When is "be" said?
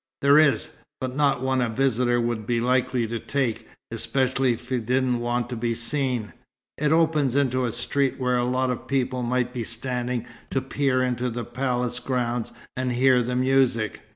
2.47-2.59, 5.55-5.75, 9.53-9.63